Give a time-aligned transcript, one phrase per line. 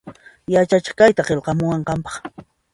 [0.53, 2.21] Yachachiq kayta qillqamuwan qanpaq